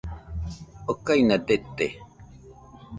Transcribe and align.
okaina 0.91 1.37
dete 1.47 1.87